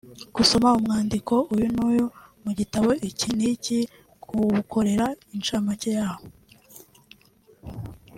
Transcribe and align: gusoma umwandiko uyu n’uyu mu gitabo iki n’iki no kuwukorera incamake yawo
gusoma 0.35 0.69
umwandiko 0.79 1.33
uyu 1.53 1.67
n’uyu 1.75 2.05
mu 2.43 2.51
gitabo 2.59 2.89
iki 3.09 3.27
n’iki 3.37 3.79
no 3.87 3.87
kuwukorera 4.23 5.05
incamake 5.35 5.89
yawo 5.97 6.23